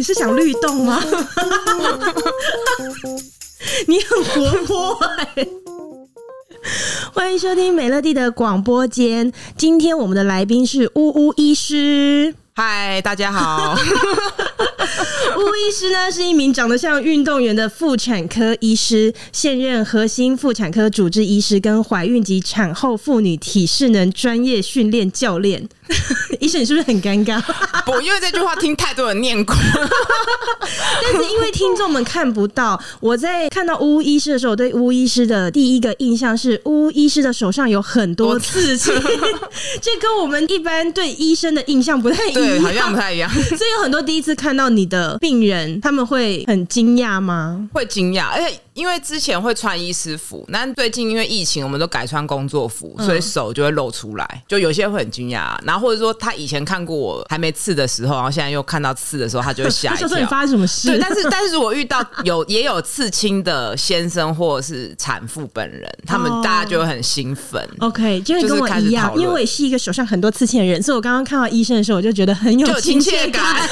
[0.00, 0.98] 你是想律动吗？
[3.86, 5.46] 你很活泼哎！
[7.12, 9.30] 欢迎收听美乐蒂的广播间。
[9.58, 12.34] 今天我们的来宾是呜呜医师。
[12.54, 13.76] 嗨，大家好。
[15.36, 25.68] 乌医师呢是一名长得像运动员的妇产科医师，现任核心妇产科主治医师，跟怀孕及产后妇女体适能专业训练教练。
[26.38, 27.40] 医生，你是不是很尴尬？
[27.84, 29.54] 不，因为这句话听太多人念过。
[31.02, 38.94] 但是因为听众们看不到，我在看到巫医师的时候，我对巫医师的第一个印象是巫医师的手上有很多刺青，
[39.82, 43.28] 这跟我们一般对医生的印象不太一样，对，好像不太一样。
[43.30, 47.68] 所以有很多第一次看到你的病人，他们会很惊讶吗？
[47.72, 48.60] 会惊讶，而且。
[48.72, 55.54] 因为之前会穿医师服，但最近因为疫情，我们都改穿工作服，所以手就会露出来，就有些会很惊讶。
[55.64, 60.08] 然后或者说他以前看过我还没刺的时候，然后现在又看到刺的时候，他就会吓一跳。
[60.08, 60.88] 说你发生什么事？
[60.88, 67.62] 对，但是但是我遇到有也有刺青的先生或者是产妇本人，他们大家就会很兴奋。
[67.80, 73.68] OK，就会跟我一样，因为我也是一个手上很多刺青的人，所以我刚刚看到医生的时候，我就觉得很有亲切感。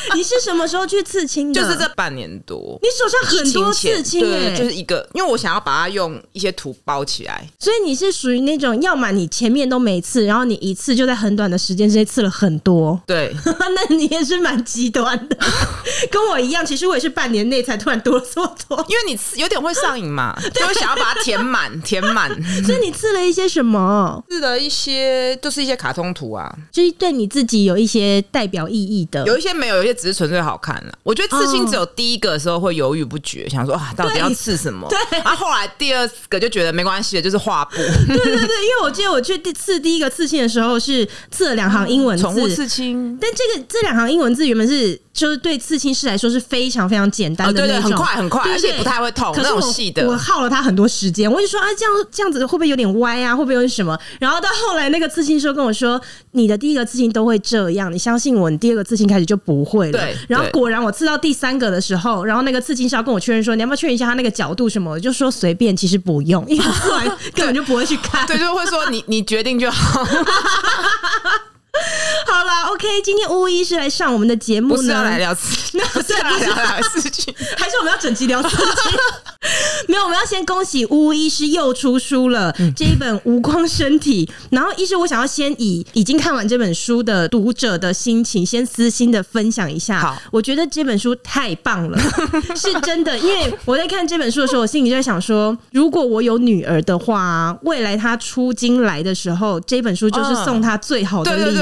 [0.14, 1.60] 你是什么时候去刺青的？
[1.60, 2.78] 就是这半年多。
[2.82, 7.46] 你手上很多刺青，对，就是一个，因为我想要把它用一些图包起来。
[7.58, 13.00] 所以你是属于那种，要么你前面都没刺，然后你一次就在很短的时间之内刺了很多。
[13.06, 15.36] 对， 那你也是蛮极端的，
[16.10, 16.64] 跟我一样。
[16.64, 22.30] 其实我也是半年内才突然多了这么多，因为你刺有点会上瘾嘛，就会想要把它填满，填满。
[22.64, 24.22] 所以你刺了一些什么？
[24.28, 29.24] 刺了一些，就是一些卡通图啊，就是对你自己有一些代表意义的。
[29.26, 29.92] 有一些没有，有一些。
[30.02, 30.92] 只是纯粹好看了。
[31.02, 34.88] 我觉得刺青只有第一个的时候会犹豫不决，想说啊，到底要刺什么？
[34.88, 34.98] 对。
[35.18, 37.76] 然后后来第二个就觉得没关系的，就是画布。
[37.76, 43.18] 对对对，因为我记得我去刺第一个刺青的时候是刺了两行英文字，宠物刺青。
[43.20, 45.01] 但这个这两行英文字原本是。
[45.12, 49.32] 就是对刺青师来说是非常非常简单的那种，哦、对对，很快很快，而且不太会痛。
[49.34, 51.30] 可是我细的，我耗了他很多时间。
[51.30, 53.36] 我就说啊，这样这样子会不会有点歪啊？
[53.36, 53.98] 会不会有什么？
[54.18, 56.00] 然后到后来，那个刺青师跟我说，
[56.32, 59.98] 你的第一个刺青都会这样，你相信我，你第二个刺青开始就不会了。
[59.98, 60.16] 对。
[60.28, 64.92] 然后果然，我刺到第三个的时候，然后那个刺青师要跟我确认说，你要不要确认一下他那个角度什么？
[64.92, 67.04] 我就说随便，其实不用，因为后来
[67.36, 68.26] 根本就不会去看。
[68.26, 70.06] 对，就会说你你决定就好。
[72.26, 75.78] 好了，OK，今天乌乌医师来上我们的节目呢，不是要来聊 是
[76.12, 78.66] 要来聊刺青， 还是我们要整集聊刺青？
[79.88, 84.26] 没有，我们要先恭喜乌乌医师又出书了，嗯、这一本《无光身体》。
[84.50, 89.98] 然后，医师，我想要先以已经看完这本书的读者的心情，先私心的分享一下。
[89.98, 91.98] 好，我觉得这本书太棒了，
[92.54, 93.18] 是真的。
[93.18, 101.44] 因为我在看这本书的时候，我心里就在想说，如果我有女儿的话，未来她出京来的时候，这本书就是送她最好的礼物。
[101.44, 101.61] 嗯对对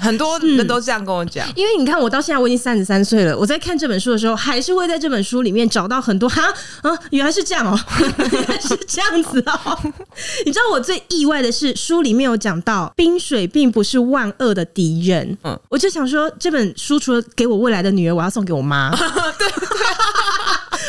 [0.00, 1.46] 很多人都这样跟我讲。
[1.54, 6.42] 因为你看，我到现在我已经三十三岁了，我在看这本书的时候，还是会在这本书里面找到很多哈
[6.82, 7.78] 啊，原来是这样哦，
[8.32, 9.78] 原来是这样子哦。
[10.44, 15.36] 你知道我最意外的是，书里面有讲到冰水并不是万恶的敌人。
[15.44, 18.90] 嗯，我就想说，这本书除了给我未来的女儿，我要送给我妈。
[18.90, 18.98] 对
[19.48, 19.68] 对。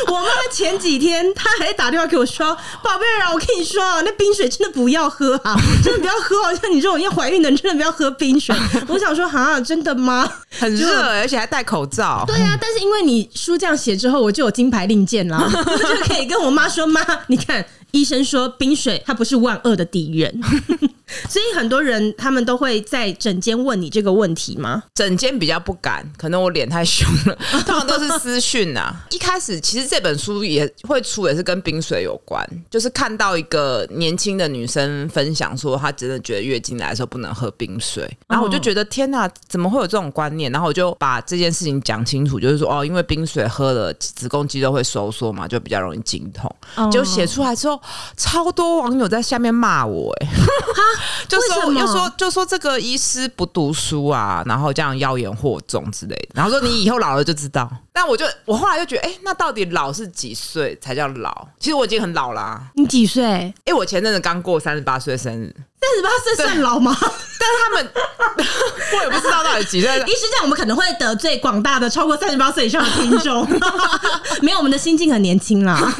[0.12, 8.56] 我妈妈前几天她还打电话给我说：“宝贝儿啊，我跟你说啊，那冰水真的不要喝啊，真的不要喝，好像你这种要怀孕的人真的不要喝冰水。
[8.88, 10.30] ”我想说，啊，真的吗？
[10.60, 12.24] 很热，而且还戴口罩。
[12.28, 20.42] 对啊，但是因为你书这样写之后，我就有金牌令箭啦， 我就可以跟我妈说：“妈，你看。”医生说冰水它不是万恶的敌人，
[21.30, 24.84] 所以很多人他们都会在诊间问你这个问题吗？
[24.94, 28.94] 整间比较不敢，可能我脸太凶了， 通常都是私讯呐。
[29.12, 40.52] 一开始其实这本书也会出，也是跟冰水有关，就是看到一个年轻的女生分享说，她真的觉得月经来的时候不能喝冰水，然后我就觉得天哪，怎么会有这种观念？
[40.52, 46.54] 然后我就把这件事情讲清楚，就是说哦，因为冰水喝了子宫肌肉会收缩嘛，就比较容易经痛，
[46.92, 47.80] 就写出来之后。
[48.18, 50.28] 超多网友在下面骂我，哎，
[51.28, 57.70] 就说又说就说这个医师不读书啊，然后这样妖言惑众之类的，然后说你以后老了就知道。
[57.96, 61.48] 但我就我后来就觉得，哎，那到底老是几岁才叫老？
[61.58, 62.64] 其实我已经很老啦啊。
[62.76, 63.24] 你几岁？
[63.64, 66.94] 哎，我前阵子刚过三十八岁生日，三十八岁算老吗？
[67.00, 67.92] 但是他们
[68.98, 69.90] 我也不知道到底几岁。
[69.90, 73.48] 医师这样，我们可能会得罪广大的超过三十八岁以上的听众。
[74.44, 75.96] 没有，我们的心境很年轻啦。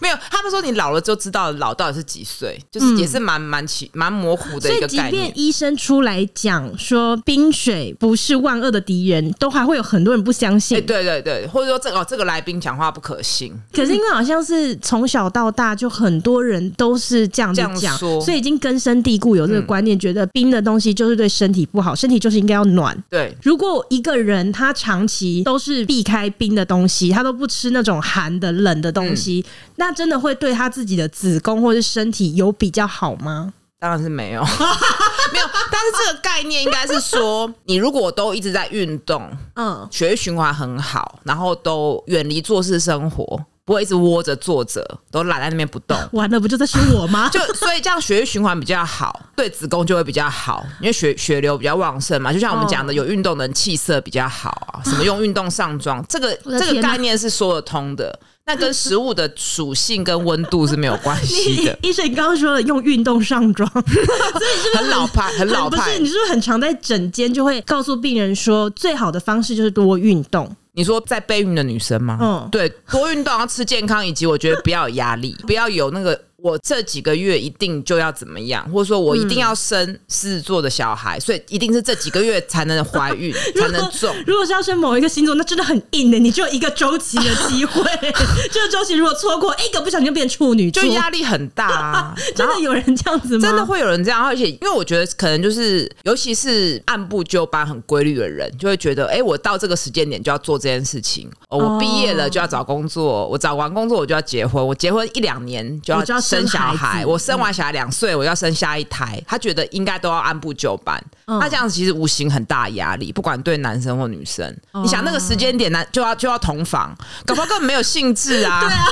[0.00, 4.88] 没有，他们说你老了就知道老到底是几岁，就是也是蛮蛮奇蛮模糊的一个概念。
[4.88, 10.76] 所以，即便医生出来讲说冰水不是万恶的敌人，都还会有很多人不相信。
[10.78, 13.52] 欸、对对对，或者说这个、哦、这个来宾讲话不可信。
[13.72, 22.96] 可是因为好像是从小到大就很多人都是这样子讲，所以已经根深蒂固有这个观念，嗯、觉得冰的东西就是对身体不好，身体就是应该要暖。
[23.08, 33.52] 对，如果一个人他长期都是避开冰的东西，他都不吃那种寒的冷的东西，嗯、那真的会对他自己的子宫或是身体有比较好吗？
[33.82, 34.40] 当然是没有，
[35.34, 35.46] 没有。
[35.68, 47.28] 但是这个概念应该是说，你如果都一直在运动，嗯，血液循环很好，然后都远离坐式生活，不会一直窝着坐着，都懒在那边不动， 完了不就在说我吗？
[47.30, 52.32] 就所以这样血液循环比较好，对子宫就会比较好，因为血血流比较旺盛嘛。
[52.32, 58.16] 就像我们讲的，有运动的人气色比较好啊，什么用运动上妆，这个这个概念是说得通的。
[58.44, 61.78] 那跟食物的属性跟温度是没有关系的。
[61.82, 65.22] 医生，你刚刚说了用运动上妆，所以是不是很老派？
[65.38, 65.76] 很老派。
[65.76, 70.50] 不是，你是不是很常在诊间就会告诉病人说，最好的方式就是多运动？
[70.74, 72.18] 你说在备孕的女生吗？
[72.20, 76.20] 嗯，对，多运动，要吃健康，以及我觉得不要有压力，不要有那个。
[76.42, 84.12] 我这几个月一定就要怎么样，或者说我一定要生狮子座的小孩，嗯、所以一定是这几个月才能怀孕， 才能中。
[84.26, 87.82] 如果是要生某一个星座，那真的很硬的，你就有一个周期的机会。
[88.50, 92.14] 这个周期如果错过，一个不小心就变处女座，就压力很大啊。
[92.34, 93.48] 真的有人这样子吗？
[93.48, 101.30] 真的会有人这样，而且因为我觉得可能就是，尤其是按部就班、很规律的人，就会觉得，哎、欸，我到这个时间点就要做这件事情。
[101.48, 109.22] 哦，我毕业了就要找工作，我找完工作我就要结婚，我结婚一两年就要生小孩，我生完小孩两岁，我要生下一胎。
[109.26, 114.42] 他觉得应该都要按部就班，那这样子其实无形很大压力，不管对男生或女生。
[114.82, 116.96] 你想那个时间点呢，就要就要同房，
[117.26, 118.60] 搞不好根本没有兴致啊。
[118.66, 118.86] 对啊，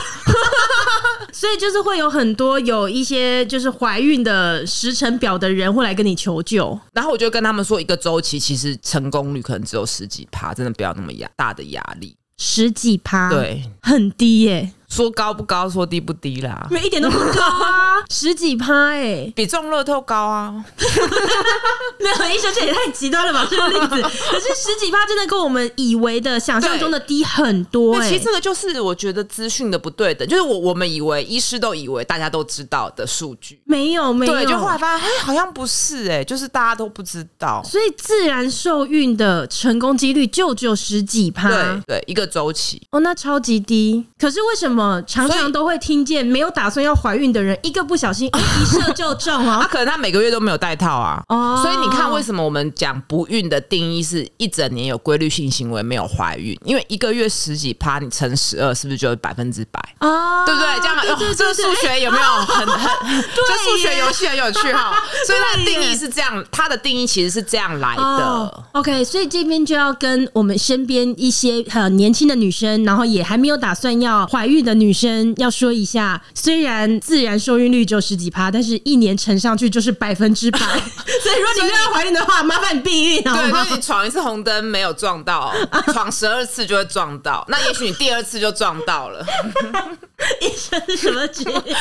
[1.32, 14.72] 所以就是会有很多有一些就是怀孕的时辰表的人会来跟你求救，然后我就跟他们说，一个周期其实成功率可能只有十几趴，真的不要那么压大的压力，十几趴，对，很低耶、欸。
[14.90, 20.64] 说高不高，说低不低啦，没一点都不高啊， 十几趴哎、欸，比中乐透高啊。
[22.00, 23.46] 没有医生，这也太极端了吧？
[23.48, 28.00] 这个例子， 可是十几趴真的跟我们以为的、想象中的低很多。
[28.02, 37.62] 其实这个就是我觉得资讯的不对等，就是我我们以为医师都以为大家都知道的数据，没有没有，对，就后来发现哎、欸，好像不是哎、欸，就是大家都不知道。
[37.64, 44.06] 所以自然受孕的成功几率就只有十几趴，对对，一个周期哦，那超级低。
[44.18, 44.79] 可是为什么？
[45.06, 49.60] 常常都会听见没有打算要怀孕的人，一个不小心 一射就中啊！
[49.62, 56.58] 他可能他每个月都没有戴套啊，哦，所以你看为什么我们讲不孕的定义是一整年有规律性行为没有怀孕？
[56.64, 60.44] 因为一个月十几趴，你乘十二是不是就百分之百啊？
[60.44, 60.68] 对不对？
[60.80, 60.96] 这样
[61.36, 63.24] 这个数学有没有很很？
[63.34, 64.94] 这数学游戏很有趣哈。
[65.26, 68.64] 所以它的定义是这样，它的定义其实是这样来的。
[68.72, 75.34] OK，所以这边就要跟我们身边一些很年轻的女生，然后也还没有打算要怀孕的女生。
[75.36, 80.58] 要说一下，虽然自然受孕率只有十几趴，但是一年乘上去就是百分之百。
[80.60, 83.22] 所以如果你没有怀孕的话，麻烦你避孕。
[83.22, 85.52] 对，那你闯一次红灯没有撞到，
[85.92, 87.44] 闯十二次就会撞到。
[87.48, 89.24] 那也许你第二次就撞到了。
[90.40, 91.74] 医生是什么举例？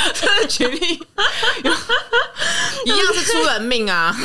[0.47, 0.79] 举例
[2.85, 4.15] 一样是出人命啊。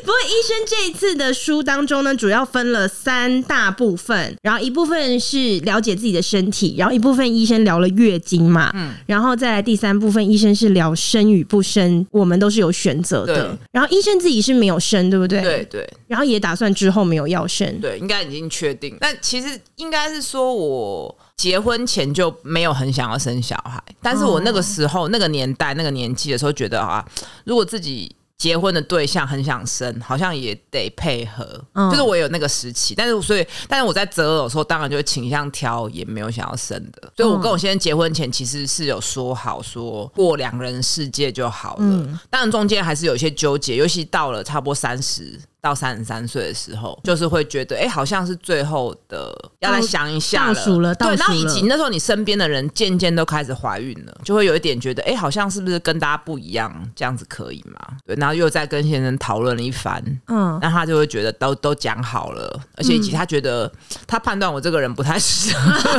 [0.00, 13.56] 不过医生这一次的书当中呢，主要分了三大部分，然后一部分是了解自己的身体，然后一部分医生聊了月经嘛，嗯，然后再来第三部分医生是聊生与不生，我们都是有选择的。
[13.72, 15.40] 然后医生自己是没有生，对不对？
[15.40, 15.88] 对对。
[16.06, 18.96] 然后也打算之后没有要生，对，应该已经确定。
[19.00, 21.16] 但其实应该是说我。
[21.38, 27.02] 结婚前就没有很想要生小孩，但是我那个时候、那个年代、那个年纪的时候，觉得啊，
[27.44, 28.14] 如果自己。
[28.38, 37.12] 结婚的对象很想生，好像也得配合，嗯、就是我有那个时期，但是所以，但是我在择偶的时候，当然就会倾向挑也没有想要生的。
[37.16, 57.78] 所以我跟我先生结婚前其实是有说好说过两人世界就好了，嗯、当然中间还是有一些纠结，尤其到了差不多三十到三十三岁的时候，就是会觉得，哎、欸，好像是最后的，要来想一下了，倒数了，倒了，对，然后以及那时候你身边的人渐渐都开始怀孕了，就会有一点觉得，哎、欸，好像是不是跟大家不一样，这样子可以吗？
[58.06, 63.70] 对，然后又再跟先生讨论了一番，嗯，那他就会觉得都都讲好了，而且以及他觉得
[64.06, 65.70] 他判断我这个人不太适合，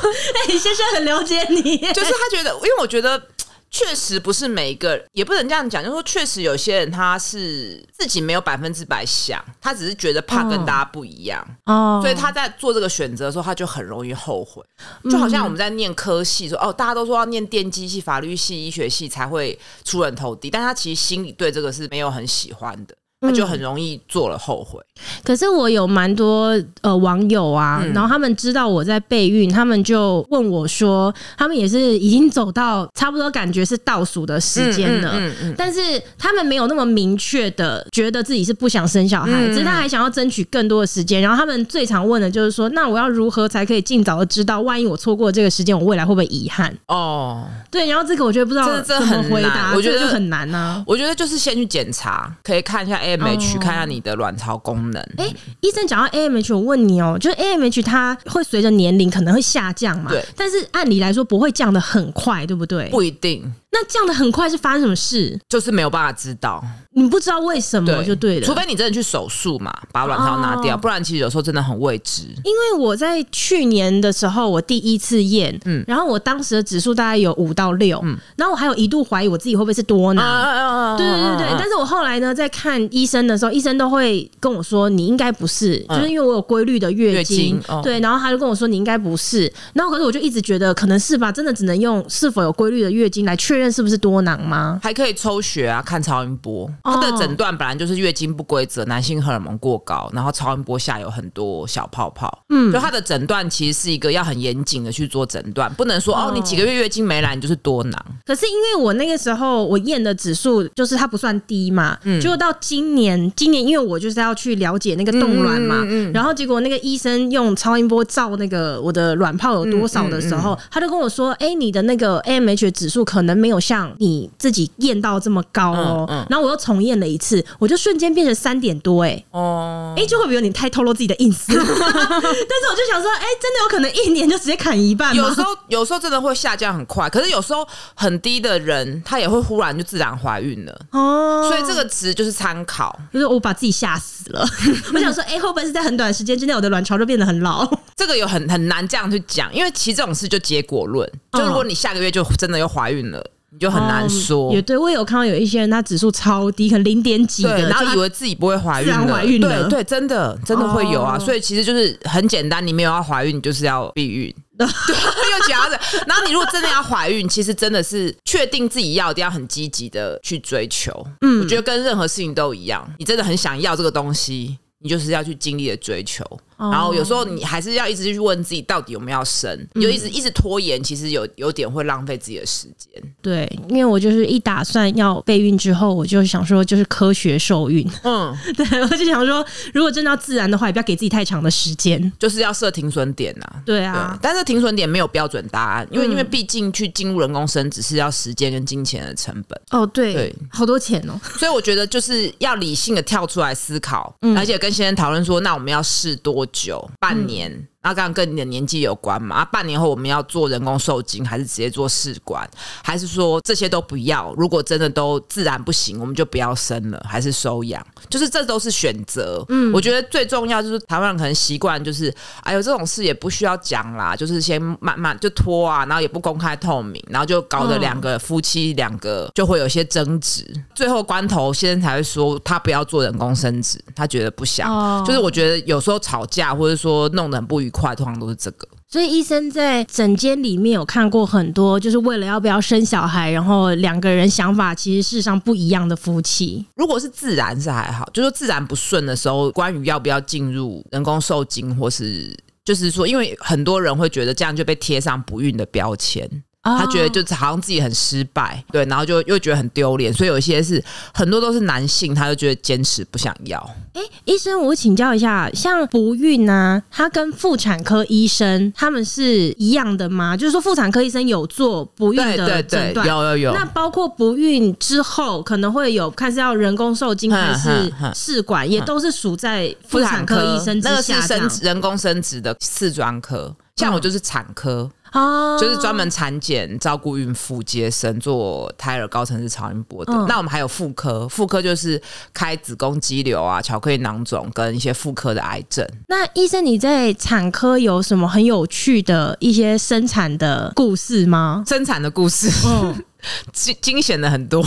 [0.00, 3.22] 哎、欸，先生很了解你， 就是他觉得，因为我觉得。
[3.70, 14.62] 确实不是每一个，也不能这样讲，就是说确实有些人他是自己没有百分之百想，他只是觉得怕跟大家不一样哦，所以他在做这个选择的时候，他就很容易后悔。
[15.10, 22.94] 就好像我们在念科系说，说哦，大家都说要念电机系、法律系、医学系才会出人头地，但他其实心里对这个是没有很喜欢的。
[23.20, 24.80] 那就很容易做了后悔。
[24.96, 35.20] 嗯、可是我有蛮多呃网友啊，嗯、然后他们知道我在备孕，他们就问我说，他们也是已经走到差不多感觉是倒数的时间了，
[35.56, 35.80] 但是
[36.16, 41.20] 他们没有那么明确的觉得自己是不想生小孩，嗯、只是他还想要争取更多的时间。
[41.20, 46.72] 然后他们最常问的就是说，那我要如何才可以尽早的知道，万一我错过这个时间，我未来会不会遗憾？
[46.86, 50.82] 哦，对，然后这个我觉得不知道怎么回答，我觉得就很难啊。
[50.86, 53.07] 我觉得就是先去检查，可以看一下。
[53.16, 55.02] AMH 看一下你的卵巢功能。
[55.16, 60.10] 哎、欸，医生讲到 AMH，我问你哦、喔，就是 AMH 它会随着年龄可能会下降嘛？
[60.10, 60.24] 对。
[60.36, 62.88] 但是按理来说不会降得很快，对不对？
[62.90, 63.50] 不一定。
[63.70, 65.38] 那降得很快是发生什么事？
[65.48, 66.64] 就是没有办法知道，
[67.00, 68.46] 你不知道为什么就对了。
[68.46, 72.22] 除非你真的去手术嘛，把卵巢拿掉，哦、不然其实有时候真的很未知。
[72.44, 81.56] 因为我在去年的时候，我第一次验，嗯，然后我当时的指数大概有五到六，嗯，然后我还有一度怀疑我自己会不会是多囊，啊、对对对对。
[81.58, 94.38] 但是我后来呢，在看医生的时候，医生都会跟我说你应该不是，就是因为我有规律的月经，月经哦、对，然后他就跟我说你应该不是，然后可是我就一直觉得可能是吧，真的只能用是否有规律的月经来确认是不是多囊。
[94.38, 94.78] 吗？
[94.82, 96.70] 还可以抽血啊，看超音波。
[96.92, 102.42] 他的诊断本来就是月经不规则，男性荷尔蒙过高，然后超音波下有很多小泡泡。
[102.48, 108.04] 嗯，就他的诊断其实是一个要很严谨的去做诊断，不能说哦，你几个月月经没来，你就是多囊。
[108.26, 124.28] 可是因为我那个时候我验的指数就是它不算低嘛，嗯，结果到今年，今年因为我就是要去了解那个冻卵嘛，嗯，然后结果那个医生用超音波照那个我的卵泡有多少的时候，他就跟我说，哎，你的那个 AMH 指数可能没有像你。
[124.38, 131.46] 自己验到这么高哦，嗯嗯、然后我又重验了一次，我就瞬间变成三点多哎、欸，哦，哎、欸，就会不会有点太透露自己的隐私？
[131.56, 135.14] 但是我就想说，哎、欸，真的有可能一年就直接砍一半？
[135.14, 141.48] 有时候，有时候真的会下降很快，可是有时候很低的人，他也会忽然就自然怀孕了哦。
[141.48, 144.46] 所以这个值就是参考，就是我把自己吓死了。
[144.92, 147.66] 我想说，哎、欸，会不会是在很短时间之内，我的卵巢就变得很老？
[147.96, 153.24] 这个有很很难这样去讲，因为其实这种事就结果论，就如果你下个月就真的又怀孕了。
[153.58, 165.76] 你就很难说，也对，我有看到有一些人，他指数超低，可能零点几的，然后以为自己不会怀孕了，怀孕了，对对，真的真的会有啊，所以其实就是很简单，你没有要怀孕，你就是要避孕， 对，又其他的。
[166.06, 170.92] 然后你如果真的要怀孕，其实真的是确定自己要，一定要很积极的去追求。
[171.22, 176.24] 嗯，我觉得跟任何事情都一样，你真的很想要这个东西，你就是要去尽力的追求。
[176.58, 183.02] 然后有时候你还是要一直去问自己到底有没有要生，你就一直一直拖延，其实有有点会浪费自己的时间。
[183.22, 187.88] 对，因为我就是一打算要备孕之后，我就想说就是科学受孕。
[188.02, 193.46] 嗯， 对，我就想说，如果真的要自然的话，也不要给自己太长的时间，就是要设停损点呐。
[193.64, 199.60] 对啊，但是停损点没有标准答案，因为因为毕竟去进入人工生只是要时间跟金钱的成本。
[199.70, 201.20] 哦，对，对，好多钱哦。
[201.38, 206.90] 所以我觉得就是要理性的跳出来思考，而且跟先生讨论说，那我们要试多久？
[207.00, 207.68] 半年。
[207.88, 209.36] 那刚刚跟你的年纪有关嘛？
[209.36, 212.46] 啊，半年后我们要做人工受精，还是直接做试管？
[212.84, 214.34] 还是说这些都不要？
[214.36, 217.82] 如果真的都自然不行，我们就不要生了，还是收养？
[218.10, 219.42] 就是这都是选择。
[219.48, 234.70] 嗯，我觉得最重要就是台湾人可能习惯就是，哎呦这种事也不需要讲啦，就是先慢慢就拖啊，然后也不公开透明，然后就搞得两个夫妻两个就会有些争执，最后关头先生才会说他不要做人工生殖，他觉得不想。
[234.70, 237.77] 哦，就是我觉得有时候吵架或者说弄得很不愉快。
[237.80, 246.66] 快通常都是这个，所以医生在诊间里面有看过很多，就是为了要不要生小孩，然后两个人想法其实事实上不一样的夫妻。
[246.76, 256.28] 如果是自然是还好，就是自然不顺的时候，关于要不要进入人工受精，或是就是说，因为很多人会觉得这样就被贴上不孕的标签。
[256.76, 260.82] 他觉得就好像自己很失败，对，然后就又觉得很丢脸，所以有一些是
[261.14, 263.58] 很多都是男性，他就觉得坚持不想要。
[263.94, 270.36] 哎、欸，医生，我请教一下，像不孕啊，他跟妇产科医生他们是一样的吗？
[270.36, 273.52] 就是说妇产科医生有做不孕的诊断，有有有。
[273.52, 280.90] 那包括不孕之后可能会有看是要人工受精还是试管，也都是属在妇产科医生之下。
[280.90, 284.88] 那个是生人工生殖的次专科，像我就是产科。
[285.12, 290.12] 哦，就是专门产检、照顾孕妇、接生、做胎儿高层次超音波的。
[290.12, 292.00] 嗯、那我们还有妇科，妇科就是
[292.32, 295.86] 开子宫肌瘤啊、巧克力囊肿跟一些妇科的癌症。
[296.08, 301.62] 那医生，你在产科有什么很有趣的一些生产的故事吗？
[301.66, 303.04] 生产的故事，嗯，
[303.52, 304.64] 惊惊险的很多，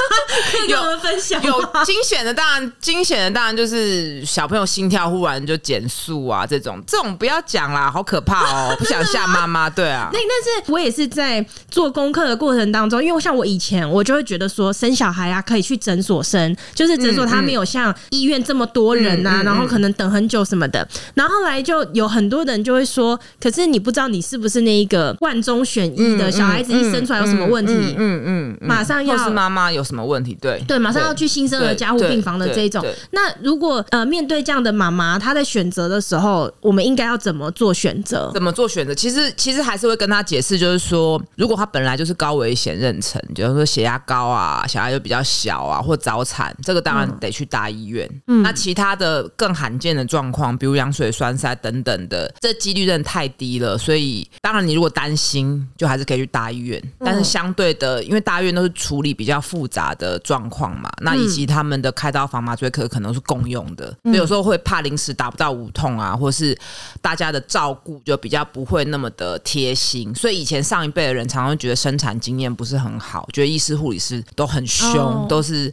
[0.68, 1.52] 有人分享有
[1.84, 9.70] 惊险的，当然惊险的当然就是小朋友心跳忽然就减速啊，这种这种不要讲啦，好可怕哦， 不想吓妈妈。
[9.70, 20.86] 对啊，那但是我也是在做功课的过程当中，因为像我以前我就会觉得说生小孩啊可以去诊所生，就是诊所他没有像医院这么多人呐、啊，然后可能等很久什么的。
[21.14, 27.85] 然后后来就有很多人就会说，可是你不知道你是不是那一个万中选一的小孩子，一生出来有什么问题？
[27.96, 30.36] 嗯嗯，嗯，马上要是妈妈有什么问题？
[30.40, 32.84] 对对，马上要去新生儿加护病房的这一种。
[33.10, 38.30] 那如果呃面对这样的妈妈，她在选择的时候，我们应该要怎么做选择？
[38.32, 38.94] 怎么做选择？
[38.94, 48.08] 其实其实还是会跟她解释，就是说，如果她本来就是高危险妊娠，比如说血压高啊，小孩又比较小啊，或早产，这个当然得去大医院。
[48.26, 53.76] 嗯，那其他的更罕见的状况，比如羊水栓塞等等的，这几率真的太低了。
[53.76, 56.82] 所以当然你如果担心，就还是可以去大医院。
[57.00, 66.58] 但是相对的，因为大医院都是处理比较复杂的状况嘛，那以及他们的开刀房麻醉科可能是共用的，所以有时候会怕临时达不到无痛啊，或是
[67.00, 70.14] 大家的照顾就比较不会那么的贴心。
[70.14, 75.72] 所以以前上一辈的人常常觉得生产经验不是很好，觉得医师护理师都很凶，都是。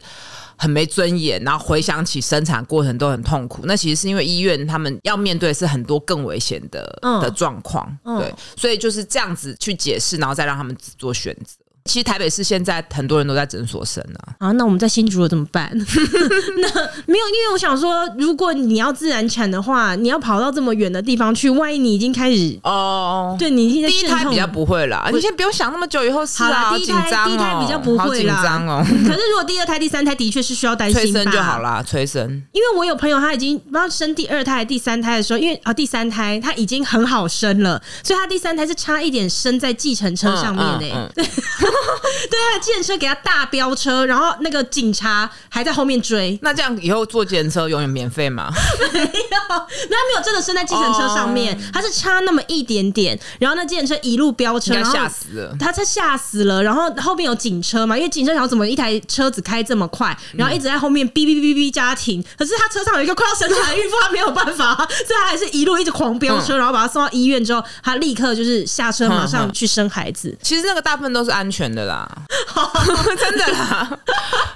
[0.56, 3.62] 很没尊严，然后回想起生产过程都很痛苦。
[3.64, 11.56] 那其实是因为医院他们要面对是很多更危险的、嗯、的状况，对，所以就是这样子去解释，然后再让他们做选择。
[11.84, 15.70] 其实台北市现在很多人都在诊所生啊，啊，那我们在新竹了怎么办？
[15.76, 16.68] 那
[17.04, 28.82] 没有，因为我想说，如果你要自然产的话，你要跑到这么远的地方去，万一你已经开始哦，对你现在第一胎比较不会啦，你先不用想那么久，以后是啊，第一胎第一胎比较不会啦，紧张哦。
[29.06, 32.26] 可是如果第二胎、第三胎的确是需要担心，催生就好啦，催生。
[32.52, 40.92] 因为我有朋友他已经不知道生第二胎、第三胎的时候，因为啊第三胎他已经很好生了，所以他第三胎是差一点生在计程车上面呢、欸。
[40.94, 41.73] 嗯嗯嗯、
[42.30, 42.58] 对啊。
[42.64, 46.38] 计程车给他大飙车，然后那个警察还在后面追。
[46.40, 48.50] 那这样以后坐计程车永远免费吗？
[48.92, 53.18] 没有，那他没有真的生在计程车上面，他是差那么一点点。
[53.38, 56.62] 然后那计程车一路飙车，然后吓死了，他才吓死了。
[56.62, 57.96] 然后后面有警车嘛？
[57.96, 62.24] 因为警车想怎么一台车子开这么快，然后一直在后面哔哔哔哔加停。
[62.38, 70.34] 可是他车上有一个快要生产的孕妇，他没有办法，所以他还是一路一直狂飙车，然后把他送到医院之后，他立刻就是下车，马上去生孩子。
[70.42, 72.08] 其实那个大部分都是安全的啦。
[73.18, 73.88] 真的啦，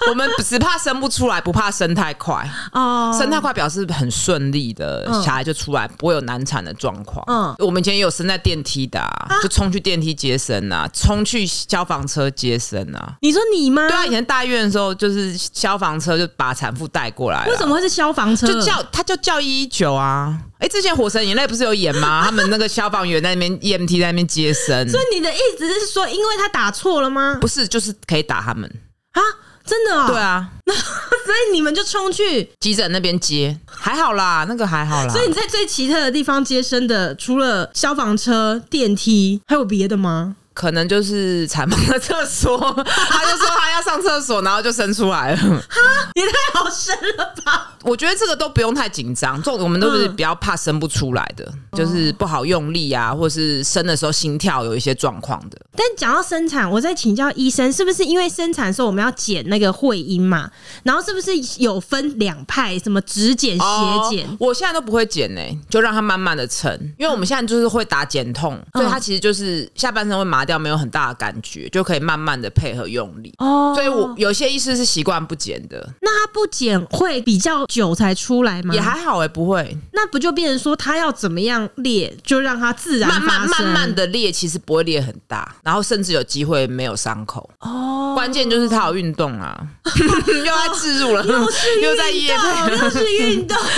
[0.09, 2.49] 我们只怕生不出来，不怕生太快。
[2.73, 7.25] 哦，生太快表示很顺利的小孩就出来，不会有难产的状况。
[7.27, 9.01] 嗯，我们以前也有生在电梯的，
[9.43, 13.15] 就冲去电梯接生啊，冲去消防车接生啊。
[13.21, 13.89] 你说你吗？
[13.89, 17.47] 对啊，以前大医院的时候，就是消防车就把产妇带过来。
[17.47, 18.47] 为什么会是消防车？
[18.47, 20.39] 就叫他就叫一一九啊。
[20.59, 22.23] 哎，之前《火神眼泪》不是有演吗？
[22.25, 24.89] 他们那个消防员在那边 EMT 在那边接生。
[24.89, 27.39] 所以你的意思是说，因为他打错了吗？
[27.41, 28.69] 不是，就是可以打他们
[29.13, 29.23] 啊？
[29.65, 30.09] 真的啊、哦？
[30.09, 30.51] 对啊。
[30.65, 35.09] 那所以你们就冲去急诊那边接，还好啦，那个还好啦。
[35.13, 40.37] 所以你在最奇特的地方接生的，除了消防车、电梯，还有别的吗？
[40.59, 45.37] 可能就是产房的厕所， 他就说他要上厕所，然后就生出来了。
[45.37, 45.81] 哈，
[46.15, 47.77] 也太好生了吧！
[47.85, 55.57] 我觉得这个都不用太紧张，这种我们都是比较怕生不出来的，嗯、就是不好用力啊，或是生的时候心跳有一些状况的。
[55.77, 60.51] 但讲到生产，我在请教医生，是不是因为生产的时候我们要剪那个会阴嘛？
[60.83, 61.31] 然后是不是
[61.63, 63.65] 有分两派，什么直剪、斜
[64.11, 64.27] 剪？
[64.27, 70.48] 哦，我现在都不会剪呢、欸，就让它慢慢的撑，因为我们现在就是会打减痛，所以它其实就是下半身会麻。
[70.49, 73.73] 掉没有很大的感觉，就可以慢慢的配合用力哦。
[73.75, 75.87] 所以我有些医师是习惯不剪的。
[76.01, 78.75] 那他不剪会比较久才出来吗？
[78.75, 79.77] 也还好哎、欸，不会。
[79.93, 88.15] 那不就变成说他要怎么样裂，就让他自然慢慢慢慢的裂，其实不会裂很大，然后甚至有机会没有伤口哦。
[88.15, 93.57] 关键就是他有运动啊， 又在自入了，又是又在业配，又是运动。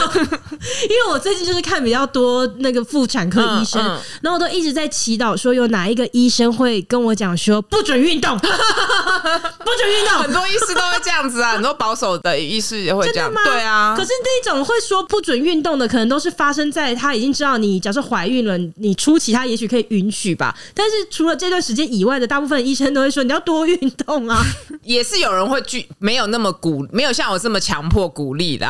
[0.85, 6.51] 因为我最近就是看比较多那个妇产科医生，嗯嗯、然后我都一直在祈祷说有哪一个医生。
[6.61, 10.18] 会跟我讲说不准运动， 不准运动。
[10.18, 13.33] 很多医师都会这样子啊，很多保守的医师也会这样。
[13.44, 20.55] 对啊，可是那种会说不准运动的，可能都是发生在他已经知道你假设怀孕了，你初期他也许可以允许吧。
[20.75, 24.44] 但是除了这段时间以外的，大部分医生都会说你要多运动啊。
[24.83, 28.66] 也是有人会拒，没有那么鼓，没有像我这么强迫鼓励的。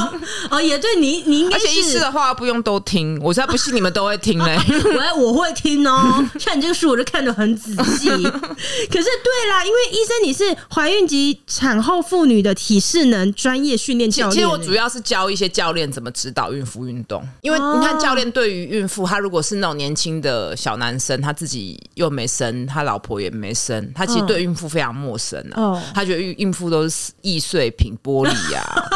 [0.50, 1.66] 哦，也对你，你应该是。
[1.66, 4.58] 而且医师的话不用都听，我才不信你们都会听嘞。
[5.16, 8.08] 我我会听哦，像你这个书我就看得很仔细。
[8.10, 14.32] 可是对啦，因为医生你是怀孕及产后妇女的体适能专业训练教练。
[14.32, 25.62] 其实我主要是教一些教练怎么指导孕妇运动，因为你看教练对于孕妇，他如果是那种年轻的小男生，他自己又没生，他老婆也没生，他其实对孕妇非常陌生啊。
[25.62, 28.88] 哦，他觉得孕孕妇都是易碎品、玻璃呀、啊，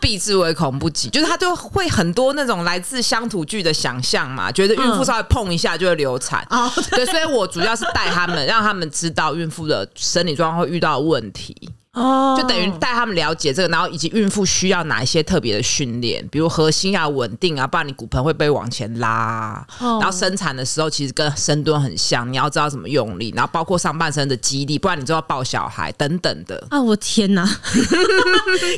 [0.00, 6.46] 避之唯恐不及，就是他就会很多那种来自乡土剧的想象嘛，觉得孕妇稍微碰一下就会流产。
[6.50, 11.70] 哦，对，所以我主要是带他们，让他们知道孕妇的生理状况会遇到问题。
[11.94, 19.64] 哦，就等于带他们了解这个，然后以及孕妇需要哪一些特别的训练，比如核心要稳定啊，不然你骨盆会被往前拉。
[19.78, 26.66] 然后生产的时候其实跟深蹲很像，你要知道怎么用力，然后包括上半身的肌力，不然你就要抱小孩等等的。
[26.70, 27.44] 啊，我天哪！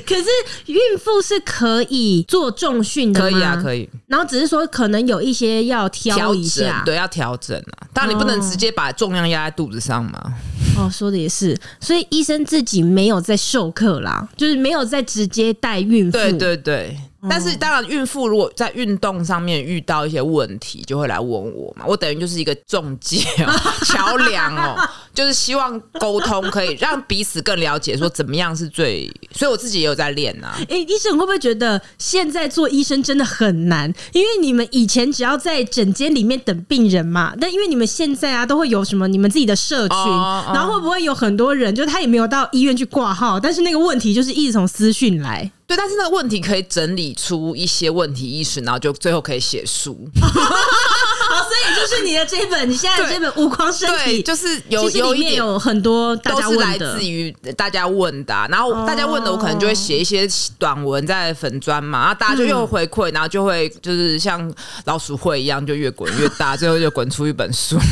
[0.06, 0.26] 可是
[0.66, 3.30] 孕妇是可以做重训的吗？
[3.30, 3.88] 可以啊，可以。
[4.08, 7.88] 然后只是说可能有一些要调一下，对，要调整啊。
[7.94, 10.34] 当然你不能直接把重量压在肚子上嘛。
[10.76, 11.58] 哦，说的也是。
[11.80, 13.05] 所以医生自己没。
[13.06, 16.18] 没有在授课啦，就是没有在直接带孕妇。
[16.18, 16.96] 对对对。
[17.28, 21.84] 但是当然，孕妇如果在运动上面遇到一些问题，就会来问我嘛。
[21.86, 23.24] 我等于就是一个中介、
[23.84, 24.76] 桥梁哦，
[25.14, 29.10] 就是希望沟通可以让彼此更了解，说怎么样是最。
[29.32, 30.54] 所以我自己也有在练啊。
[30.60, 33.92] 哎、欸，医生会不会觉得现在做医生真的很难？
[34.12, 45.50] 因为你们以前只要在诊间里面等病人嘛，但因为你们现在啊都会有什么你们自己的社群，哦哦、然后会不会有很多人，就他也没有到医院去挂号，但是那个问题就是一直从私讯来。
[45.66, 50.08] 对，但是那个问题可以整理出一些问题意识，然后就最后可以写书。
[51.36, 60.26] 好，所以就是你的这一本，你现在的这本《无框身体》，对，就是有有一点有很多都是来自于大家问的、啊，然后大家问的，我可能就会写一些
[60.58, 64.50] 短文在粉砖嘛，然后大家就又回馈，然后就会就是像
[64.86, 67.76] 老鼠会一样，就越滚越大， 最后就滚出一本书。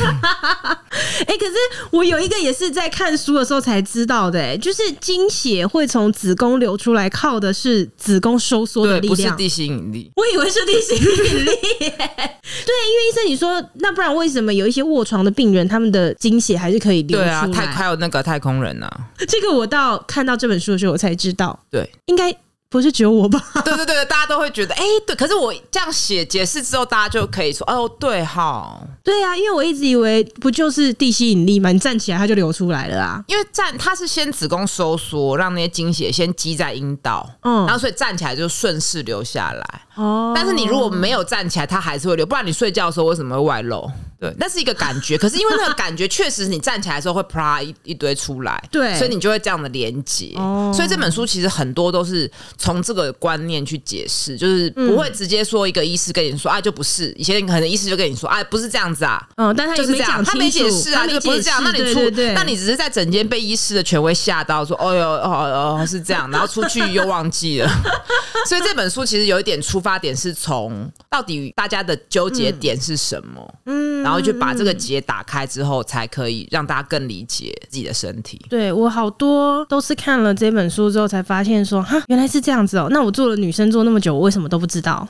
[1.26, 1.52] 哎、欸，可是
[1.90, 10.10] 我有一个也是在看书的时候才知道的、欸，就是经血会从子宫流出来，靠的是子宫收缩的力量，不是地心引力。
[10.16, 11.88] 我以为是地心引力、欸，
[12.64, 17.46] 对，因为医生你说，那不然为什么有一些卧床的病人，他们的经血还是可以流出来？
[17.46, 22.34] 对啊，太还有那个太空人啊，这个我到看到这本书的时候，我才知道，对，应该。
[22.74, 23.40] 不是只有我吧？
[23.64, 25.14] 对 对对，大家都会觉得，哎、欸，对。
[25.14, 33.22] 可是我这样写解释之后，大家就可以说，哦，对哈，对呀、啊，因为我一直以为不就是地吸引力嘛，你站起来它就流出来了啊。
[33.28, 39.80] 因为站它是先子宫收缩，让那些经血先积在阴道，嗯，然后所以站起来就顺势流下来。
[39.94, 43.88] 哦，但是你如果没有站起来，它还是会流，不然你睡觉的时候为什么会外露？
[44.18, 45.18] 对，那是一个感觉。
[45.18, 50.32] 可是因为那个感觉确实，你站起来的时候会啪一一堆出来，对，所以你就会这样的连接。
[50.36, 57.12] 哦，所以这本书其实很多都是从这个观念去解释，就是不会直接说一个医师跟你说啊，就不是。
[57.16, 59.22] 以前可能医师就跟你说啊，不是这样子啊。
[59.36, 61.62] 嗯，但他就是这样，他没解释啊，你不是这样。
[61.62, 62.00] 那你出，
[62.34, 67.70] 那你只是在整间被医师的权威吓到，说哦哟哦哦是这样，然后出去又忘记了。
[68.46, 73.54] 所以这本书其实有一点出发点是从到底大家的纠结点是什么？
[73.66, 78.38] 嗯，然后就把这个结打开之后，才可以让大家更理解自己的身体。
[78.50, 82.88] 对，我好多都是看了这本书之后才发现说，哈，原来是这样子哦。
[82.90, 85.08] 那我做了女生做那么久，我为什么都不知道？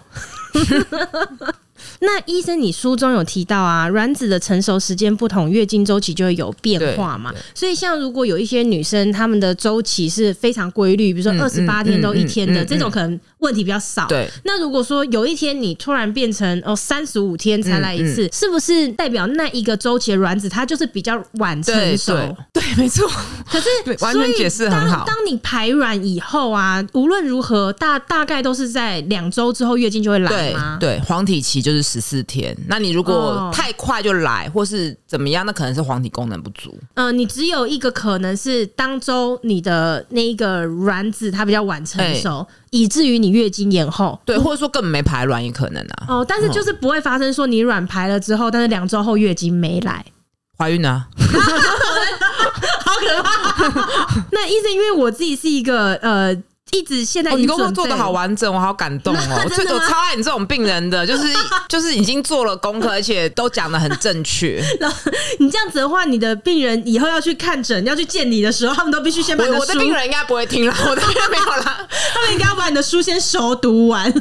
[2.05, 7.33] 那医生，你书中有提到啊，卵子的成熟时间不同，月经周期就会有变化嘛。
[7.55, 14.07] 所以，像如果有一些女生，她们的周期是非常规律，比如说二十八天都一天的，嗯嗯嗯嗯、这种可能问题比较少。
[14.07, 14.29] 对。
[14.45, 22.15] 那如果说有一天你突然变成哦三十五天才来一次，是不是代表那一个周期的卵子它就是比较晚成熟？
[22.53, 23.11] 对，没错。
[23.55, 25.05] 可是，完全解释很好。
[25.07, 30.77] 当你排卵以后啊，无论如何，大大概都是在两周之后月经就会来吗？
[30.81, 32.57] 对，对，黄体期就是十四天。
[32.67, 36.77] 那你如果太快就来，或是怎么样，那可能是黄体功能不足。
[36.95, 44.19] 嗯、呃，你只有一个可能是当周你的那一个卵子它比较晚成熟，欸、以至于你月经延后。
[44.25, 46.07] 对，或者说根本没排卵也可能啊。
[46.09, 50.05] 哦，但是就是不会发生说你卵排了之后，但是两周后月经没来，
[50.59, 51.07] 怀孕啊？
[53.09, 54.25] 好可怕！
[54.33, 56.37] 那医生，因为我自己是一个呃。
[56.73, 59.21] 一直现在、哦、你工作做的好完整，我好感动哦！
[59.47, 61.23] 我我超爱你这种病人的，就是
[61.69, 64.61] 就是已经做了功课，而且都讲的很正确。
[65.39, 69.61] 你这样子的话，你的病人以后要去看诊，要去见你的时候，他们都必须先把你的书。
[69.61, 74.13] 我的病人应该不会听了，我的病人没有了，他们应该要把你的书先熟读完。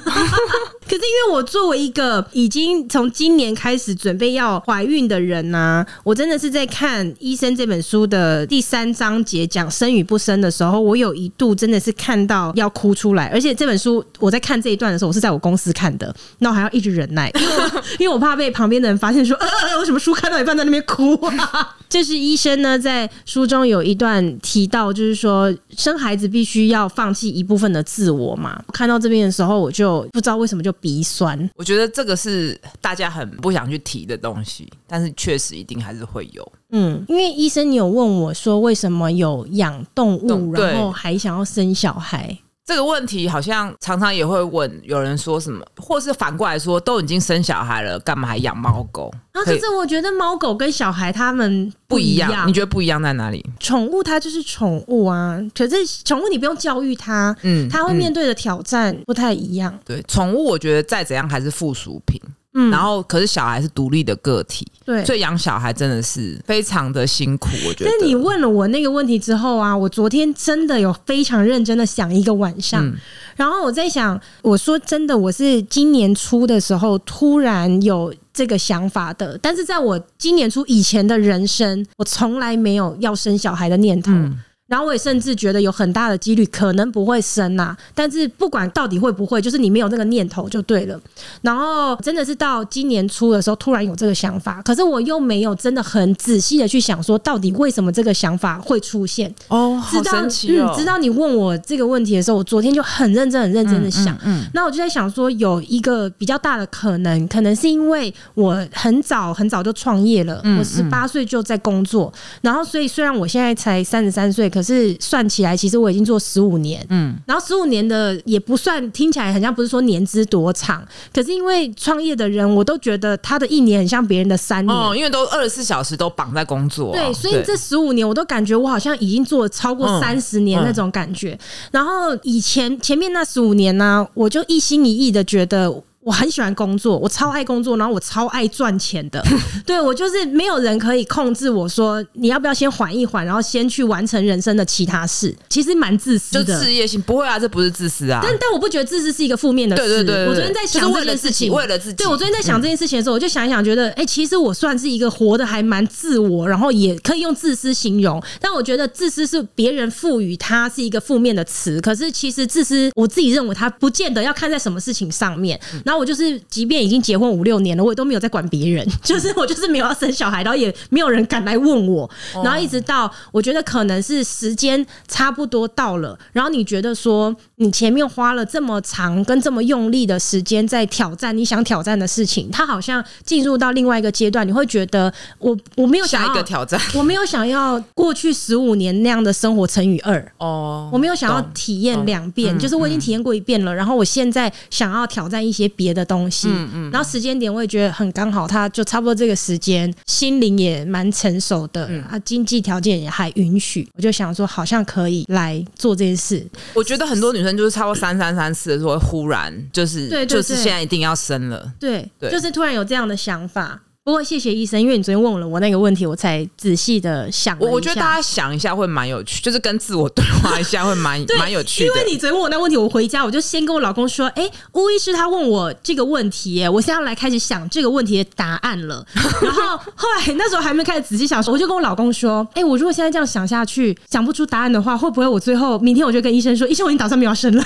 [0.87, 13.25] 可可是因为我作为一个已经从今年开始准备要怀孕的人呢、啊，我真的是在看《医生》这本书的第三章节讲生与不生的时候，我有一度真的是看到要哭出来。
[13.33, 21.75] 而且这本书我在看这一段的时候，我是在我公司看的，那我还要一直忍耐，因为我因为我怕被旁边的人发现说，呃，为什么书看到一半在那边哭啊？
[21.89, 28.61] 这是医生呢，在书中有一段提到，就是说生孩子必须要放弃一部分的自我嘛。
[28.71, 31.49] 看到这边的时候，我就不知道为什么就鼻酸。
[31.55, 36.51] 我觉得这个是大家很不想去提的东西，但是确实一定还是会有。
[36.71, 42.37] 嗯，因为医生，你有问我说，为什么有养动物，然后还想要生小孩？
[42.65, 49.13] 这个问题好像常常也会问，有人说什么，或是反过来说，都已经生小孩了，干嘛还养猫狗？
[49.33, 53.45] 啊，可是我觉得猫狗跟小孩他们不一样，不一样，你觉得不一样在哪里？
[53.59, 59.77] 宠物它就是宠物啊，可是宠物你不用教育它，嗯，它会面对的挑战不太一样。
[59.83, 62.17] 对，宠物我觉得再怎样还是附属品。
[62.55, 67.89] 嗯，然后可是小孩是独立的个体，对，所以养小孩真的是非常的辛苦，我觉得。
[67.89, 72.95] 但你问了我那个问题之后啊，我昨天真的有非常认真的想一个晚上，嗯、
[73.35, 84.11] 然后我在想，我说真的，我是今年初的时候突然有这个想法的，但是在我今年初以前的人生，我从来没有要生小孩的念头。
[84.11, 84.39] 嗯
[84.73, 90.99] 然后我也甚至觉得有很大的几率可能不会生呐、啊，但是不管到底会不会，就是你没有那个念头就对了。
[91.43, 99.31] 然后真的是到今年初的时候，突然有这个想法，可是我又没有真的很仔细的去想说，到底为什么这个想法会出现？
[99.49, 100.73] 哦，好神奇哦！
[100.73, 104.15] 嗯，知道你问我这个问题的时候，我昨天就很认真、很认真的想。
[104.23, 131.37] 嗯，嗯，那我就在想说，有一个比较大的可能，可能是因为我很早很早就创业了，我十八岁就在工作，然后所以虽然我现在才三十三岁，可是算起来，其实我已经做十五年，嗯，然后十五年的也不算，听起来很像不是说年资多长，可是因为创业的人，我都觉得他的一年很像别人的三年，哦，因为都二十四小时都绑在工作，对，所以这十五年我都感觉我好像已经做了超过三十年那种感觉。
[131.71, 135.83] 然后以前前面那十五年呢，我就一心一意的觉得。
[136.03, 139.23] 我很喜欢工作，我超爱工作，然后我超爱赚钱的。
[139.65, 145.33] 对，我就是没有人可以控制我说，你要不要先缓一缓，然后先去完成人生的其他事。
[145.49, 148.19] 其实蛮自私的，就事业性不会啊，这不是自私啊。
[148.21, 149.83] 但但我不觉得自私是一个负面的词。
[149.83, 151.95] 对对对，对，我昨天在想这件事情，为了自己。
[151.95, 158.21] 对，我昨天在想这件事情的时候，我就想一想，觉得哎、欸，其实我算是一个活得还蛮自我，然后也可以用自私形容。
[158.41, 165.59] 但我觉得自私是别人赋予它是一个负面的词，可是其实自私，我自己认为它不见得要看在什么事情上面。
[165.85, 172.09] 然后我就是，即便已经结婚五六年了，我也都没有在管别人，就是我就是没有要生小孩，然后也没有人敢来问我，
[172.43, 196.49] 然后一直到我觉得可能是时间差不多到了，然后你觉得说你前面花了这么长跟这么用力的时间在挑战你想挑战的事情，他好像进入到另外一个阶段，你会觉得我我没有想要下一个挑战， 我没有想要过去十五年那样的生活乘以二哦，我没有想要体验两遍，就是我已经体验过一遍了，然后我现在想要挑战一些别的东西。
[196.49, 206.45] 嗯嗯，然后时间点我也觉得很刚好，他就差不多这个时间，心灵也蛮成熟的，啊，经济条件也还允许，我就想说好像可以来做这件事。
[206.73, 213.81] 我觉得很多女生就是差不多三三三四的时候，忽然就是对，就是现在一定要生了，对对，就是突然有这样的想法。
[214.05, 217.57] 不过谢谢医生，因为你昨天问了我那个问题，我才仔细的想。
[217.57, 221.87] 我我觉得大家想一下会蛮有趣，就是跟自我对话一下会蛮 蛮有趣的。
[221.87, 229.05] 因为你昨天问我那个问题，我回家我就先跟我老公说：“哎、欸，巫医师他问我这个问题，我现在要来开始想这个问题的答案了。
[229.41, 237.63] ”然后后来那时候还没开始仔细想说，我就跟我老公说：“哎、欸，我如果现在这样想下去，想不出答案的话，会不会我最后明天我就跟医生说，医生我已经打算没有生了？”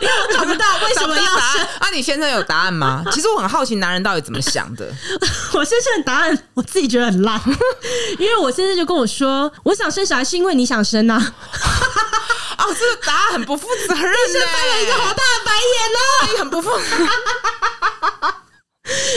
[0.00, 1.90] 因为我找不到为什么要生啊？
[1.92, 3.02] 你现在有答案吗？
[3.10, 4.88] 其实我很好奇，男人到底怎么想的？
[5.54, 7.40] 我先生的答案，我自己觉得很烂，
[8.18, 11.34] 因为我先生就跟我说，我想生小孩是因为你想生啊。
[12.58, 16.70] 哦，这个答案很不负责任，是翻了一个好大的白眼呢，很不负。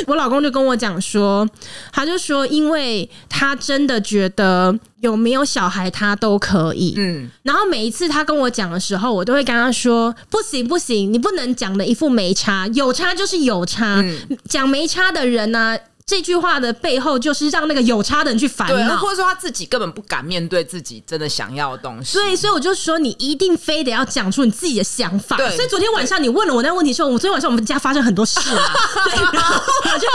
[0.07, 1.47] 我老公就跟我讲说，
[1.91, 14.03] 他就说，因为他真的觉得有没有小孩他都可以，嗯，然后每一次他跟我讲的时候，我都会跟他说，不行不行，你不能讲的一副没差，有差就是有差，
[14.47, 15.79] 讲没差的人呢、啊。
[16.11, 22.11] 这句话的背后就是让那个有差的人去烦恼，或者说他自己根本不敢面对自己真的想要的东西。
[22.11, 25.37] 所以，所以我就说，你一定非得要讲出你自己的想法。
[25.37, 28.73] 对，所以昨天晚上你问了我那个问题之后，我昨天晚上我们家发生很多事啊。
[29.07, 30.07] 对，然后我就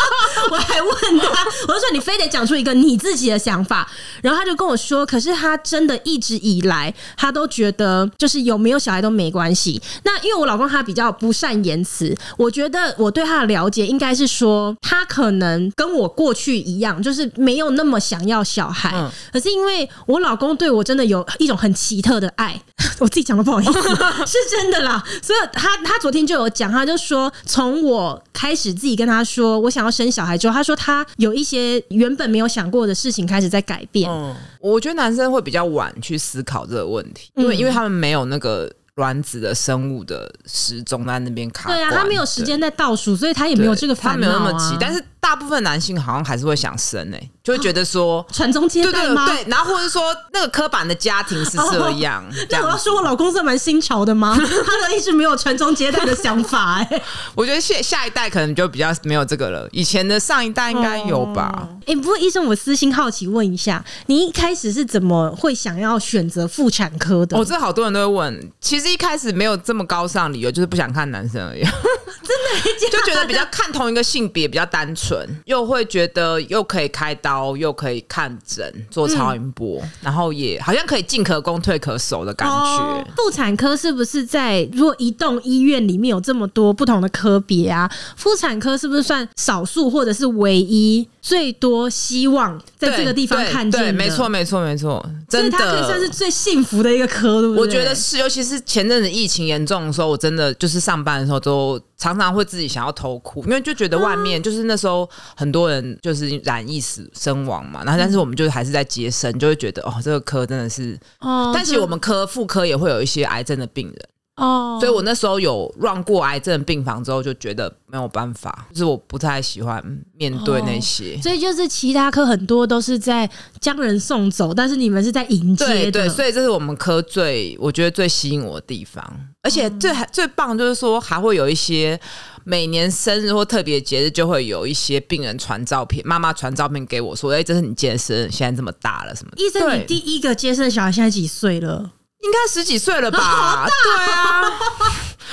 [0.50, 3.88] 我还问他，我就说你非得讲出一个你自己的想法。
[4.20, 9.80] 然后他就跟我说，可是他真的一直以来他都觉得就是有没有小孩都没关系。
[10.04, 18.92] 那因为我老公他比较不善言辞，我觉得我对他的了解应该是说他可能跟我过去一样，就是没有那么想要小孩。
[18.94, 22.60] 嗯、可是因为我老公对我真的有一种很奇特的爱，
[22.98, 23.72] 我自己讲的不好意思，
[24.26, 25.02] 是真的啦。
[25.22, 34.10] 所以他他昨天就有讲，他就说从我开始自己跟他说我想要生小孩之后，他说他有一些原本没有想过的事情开始在改变。
[34.10, 38.70] 嗯，我觉得男生会比较晚去思考这个问题，因为因为他们没有那个。
[38.96, 44.74] 卵子的生物的时钟在那边卡，对啊，他没有时间在倒数，所以他也没有这个烦恼、啊，他没有那么急。
[44.80, 49.26] 但是大部分男性好像还是会想生诶、欸，就会觉得说传宗接代吗？
[49.26, 52.24] 对，然后或者说那个刻板的家庭是这样。
[52.50, 54.34] 那我要说我老公是蛮新潮的吗？
[54.38, 57.02] 他的一直没有传宗接代的想法诶、欸。
[57.34, 61.68] 我觉得下下一代可能就比较没有这个了，以前的上一代应该有吧。
[61.80, 67.36] 哎、欸，不过医生，我私心好奇问一下，你一开始是怎么会想要选择妇产科的？
[67.36, 68.86] 哦，这好多人都会问，其实。
[68.86, 71.60] 一开始没有这么高尚理由，就是不想看男生而已。
[71.66, 83.04] 真的，就觉得比较看同一个性别比较单纯，又会觉得又可以开刀，又可以看诊做超音波，嗯、然后也好像可以进可攻退可守的感觉。
[83.16, 87.90] 妇、哦、产科是不是在如果一栋医院里面有这么多不同的科别啊？
[88.16, 93.90] 妇产科是不是算少数或者是唯一最多希望在这个地方看见的？
[93.90, 97.60] 对，没错，没错，没错，真的，所以它可以算是最幸福的一个科，对不对？
[97.62, 101.80] 我觉得是，尤其是前阵子疫情严重的时候，我真的就是上班的时候都。
[101.98, 113.96] 常常会自己想要偷哭，因为就觉得外面就是那时候很多人就是染疫死身亡嘛，然后但是我们就还是在接生，就会觉得哦，这个科真的是哦，但其实我们科妇科也会有一些癌症的病人。
[114.36, 119.82] 哦，所以我那时候有 run 过癌症病房之后，就觉得没有办法，就是我不太喜欢
[120.14, 121.18] 面对那些。
[121.22, 123.28] 所以就是其他科很多都是在
[123.60, 125.64] 将人送走，但是你们是在迎接。
[125.64, 129.02] 对对，所以这是我们科最我觉得最吸引我的地方，
[129.42, 131.98] 而且最最棒就是说还会有一些
[132.44, 141.92] 每年生日或特别节日，就会有一些病人传照片，妈妈传照片给我说：“哎，这是你接生，现在这么大了什么？”医生，你第一个接生的小孩现在几岁了？
[142.26, 143.64] 应该十几岁了吧？
[143.64, 144.52] 哦、对啊，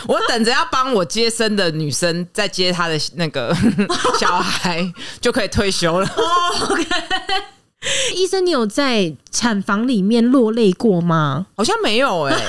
[0.08, 3.56] 我等着要帮我接生的女生再接她的那个
[4.19, 6.08] 小孩，就可以退休了。
[6.08, 6.86] 哦、OK，
[8.13, 11.47] 医生，你有在产房里面落泪过吗？
[11.58, 12.45] 好像没有哎、欸。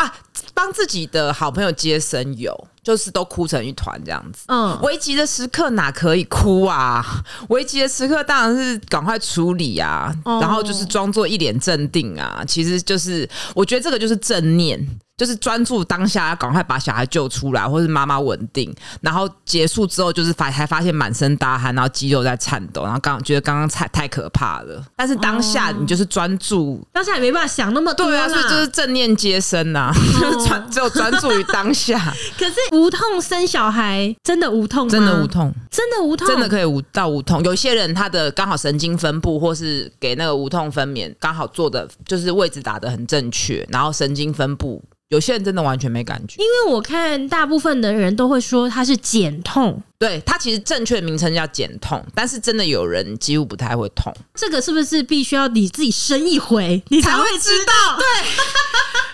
[0.00, 0.14] 啊，
[0.52, 2.68] 帮自己的好朋友接生有。
[2.84, 7.04] 就是都哭成一团这样子，嗯，危急的时刻哪可以哭啊？
[7.48, 14.78] 危急的时刻当然是赶快处理啊，然后就是装作一脸镇定啊，其实就是我觉得这个就是正念。
[15.16, 24.84] 就是专注当下，要赶快把小孩救出来，或是妈妈稳定，然后结束之后，就是发才发现满身大汗，然后肌肉在颤抖，然后刚觉得刚刚太太可怕了。
[24.96, 28.06] 但是当下你就是专注，哦，当下也没办法想那么多。
[28.06, 31.96] 对啊，所以就是正念接生呐，啊，就 是专只有专注于当下。
[32.36, 34.90] 可是无痛生小孩真的无痛吗？
[34.90, 37.40] 真的无痛，真的无痛，真的可以无到无痛。
[37.44, 44.82] 有些人他的刚好神经分布，或是给那个无痛分娩刚好做的就是位置打的很正确，然后神经分布。
[45.14, 54.12] 有些人真的完全没感觉，因为我看大部分的人都会说它是减痛，对，它其实正确的名称叫减痛，但是真的有人几乎不太会痛。
[54.34, 57.96] 这个是不是必须要你自己生一回，你才会知道？
[57.96, 58.04] 对。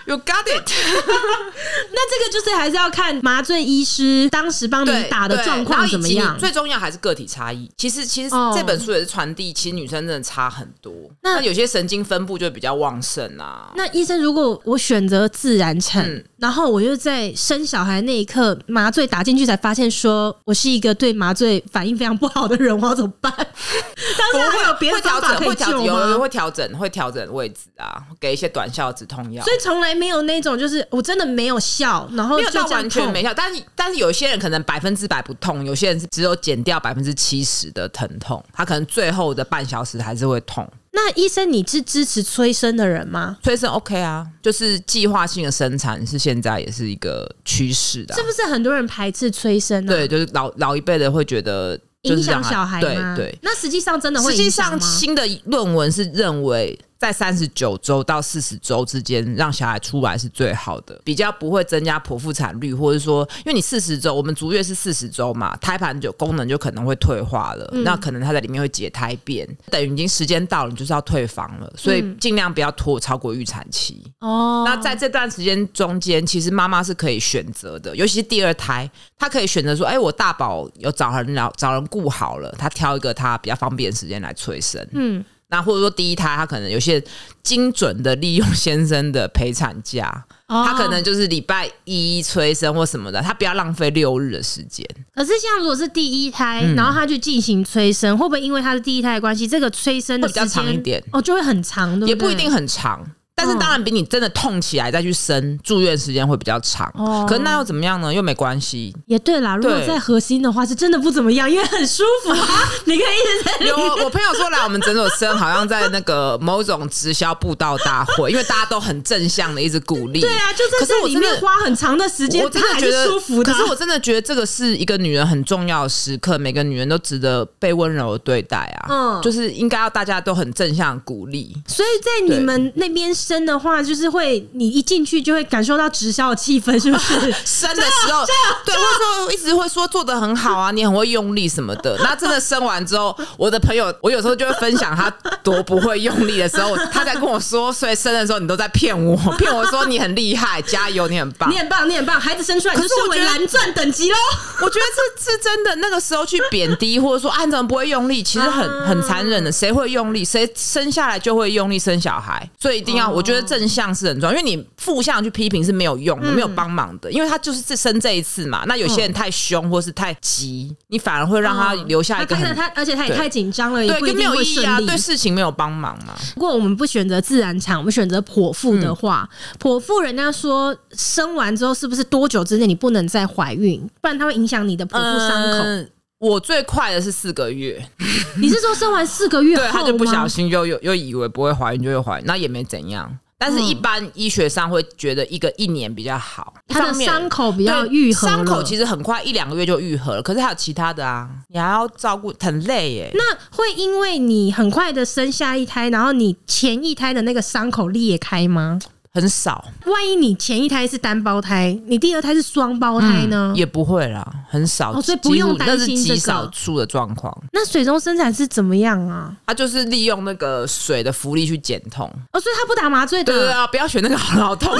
[0.05, 0.71] You got it。
[1.91, 6.37] 那这个就是还是要看麻醉医师当时帮你打的状况怎么样。
[6.39, 7.69] 最重要还是个体差异。
[7.77, 10.91] 其实，其实这本书也是传递，其实女生真的差很多。
[11.21, 13.71] 那有些神经分布就比较旺盛啊。
[13.75, 23.31] 那医生，如果我选择自然产，嗯、然后我就在生小孩那一刻麻醉打进去，才发现说我是一个对麻醉反应非常不好的人，我要怎么办？
[24.17, 25.85] 当然会有别的方法可以救吗？
[25.85, 29.43] 有人会调整，会调整位置啊，给一些短效止痛药。
[29.43, 29.90] 所以从来。
[29.95, 40.67] 没有那种，就是我真的没有笑，然后就没有到完全没笑，但是但是有些人可能百分之百不痛，有些人是只有减掉百分之七十的疼痛，他可能最后的半小时还是会痛。
[40.93, 43.37] 那医生，你是支持催生的人吗？
[43.41, 49.87] 催生 OK 啊，就是计划性的生产是现在也是一个趋势的啊，是不是很多人排斥催生啊？
[49.87, 51.79] 对，就是老老一辈的会觉得。
[52.05, 53.15] 影响小孩吗？
[53.15, 54.31] 对对，那实际上真的会。
[54.31, 74.03] 实际上，新的论文是认为在三十九周到四十周之间让小孩出来是最好的，比较不会增加剖腹产率，或者说，因为你四十周，我们足月是四十周嘛，胎盘就功能就可能会退化了，嗯、那可能它在里面会结胎变，等于已经时间到了，你就是要退房了，所以尽量不要拖超过预产期。
[74.19, 78.87] 哦、嗯，那在这段时间中间，其实妈妈是可以选择的，尤其是第二胎，
[79.17, 84.87] 她可以选择说，哎，我大宝有找人了，找人顾好了，她挑一个她比较方便的时间来催生。
[84.91, 85.25] 嗯。
[85.51, 87.03] 那或者说第一胎，他可能有些
[87.43, 94.87] 精准的利用先生的陪产假，哦、他可能就是礼拜一催生或什么的，他不要浪费六日的时间。
[95.13, 101.03] 可是像如果是第一胎，嗯、然后他去进行催生，会不会因为他是第一胎的关系，这个催生的时间比较长一点？
[101.11, 102.09] 哦，就会很长，对不对？
[102.09, 103.05] 也不一定很长。
[103.41, 108.13] 但是当然比你真的痛起来再去生住院时间会比较长，哦，可是那又怎么样呢？
[108.13, 108.95] 又没关系。
[109.07, 112.47] 也对啦，如果在核心的话，是真的不怎么样，因为很舒服啊。
[112.85, 113.65] 你可以一直在。
[113.65, 120.21] 有我朋友说来我们诊所生，好像在那个某种直销布道大会， 因为大家都很正向的一直鼓励。
[120.21, 123.51] 对啊，就在这里面花很长的时间，我真的觉得舒服的。
[123.51, 128.85] 可是我真的觉得这个是一个女人很重要的时刻，每个女人都值得被温柔的对待啊。
[128.89, 131.55] 嗯，就是应该要大家都很正向鼓励。
[131.67, 134.11] 所以在你们那边生的话，就是。
[134.11, 137.13] 会，你一进去就会感受到直销的气氛，是不是？
[137.45, 138.25] 生的时候，
[138.65, 138.87] 对，或者
[139.23, 141.97] 说一直会说做的很好啊，你很会用力什么的。
[142.03, 145.09] 那真的生完之后，我的朋友，我有时候就会分享他
[145.41, 152.19] 多不会用力的时候，他在跟我说，所以生的时候你都在骗我，骗我说你很厉害，加油，你很棒，你很棒，你很棒。
[152.19, 154.17] 孩子生出来，可是我蓝钻等级喽。
[154.61, 154.85] 我觉得
[155.17, 155.73] 这是真的。
[155.77, 159.49] 那个时候去贬低或者说啊，你怎么不会用力，其实很很残忍的。
[159.49, 163.91] 谁会用力，谁生下来就会用力生小孩，所以一定要，我觉得正向。
[163.93, 168.63] 是很重要，因为你负向去批评是没有用的，嗯、没有帮忙的，因为他就是这生这一次嘛。
[168.65, 176.15] 那有些人太凶或是太急，你反而会让他留下一个很、嗯、他，他，而且他也太紧张了，对，也不一定没有意义啊，对事情没有帮忙嘛。
[176.35, 185.91] 如果我们不选择自然产，我们选择剖腹的话，剖腹、嗯、人家说生完之后是不是多久之内你不能再怀孕，不然它会影响你的剖腹伤口。
[186.21, 187.83] 嗯我最快的是四个月，
[188.39, 193.17] 你是说生完四个月后，对，他就不小心又又又以为不会怀孕就会怀孕，那也没怎样。
[193.39, 200.21] 但是，一般医学上会觉得一个一年比较好，他的伤口比较愈合，伤口其实很快一两个月就愈合了。
[200.21, 203.11] 可是还有其他的啊，你还要照顾，很累耶。
[203.15, 208.77] 那会因为你很快的生下一胎，然后你前一胎的那个伤口裂开吗？
[209.13, 213.51] 很少，万一你前一胎是单胞胎，你第二胎是双胞胎呢？
[213.53, 216.15] 嗯、也不会啦，很少，哦、所以不用担心这个。
[216.15, 217.37] 极少数的状况。
[217.51, 219.35] 那水中生产是怎么样啊？
[219.45, 222.09] 他就是利用那个水的浮力去减痛。
[222.31, 223.33] 哦，所以他不打麻醉的。
[223.33, 224.73] 对啊，不要选那个好，好痛。